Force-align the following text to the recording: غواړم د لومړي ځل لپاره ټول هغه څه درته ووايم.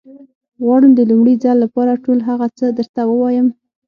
غواړم 0.63 0.91
د 0.95 1.01
لومړي 1.09 1.35
ځل 1.43 1.57
لپاره 1.65 2.01
ټول 2.05 2.19
هغه 2.29 2.47
څه 2.57 2.65
درته 2.77 3.01
ووايم. 3.09 3.47